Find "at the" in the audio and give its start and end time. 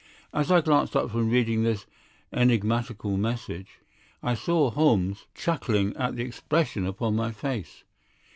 5.95-6.23